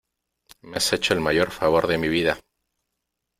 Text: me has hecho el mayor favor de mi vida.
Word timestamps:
me 0.63 0.73
has 0.77 0.91
hecho 0.93 1.13
el 1.13 1.19
mayor 1.19 1.51
favor 1.51 1.85
de 1.85 1.99
mi 1.99 2.07
vida. 2.09 2.39